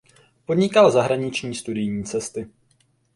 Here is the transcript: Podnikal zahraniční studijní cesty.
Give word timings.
Podnikal 0.45 0.91
zahraniční 0.91 1.55
studijní 1.55 2.03
cesty. 2.03 2.47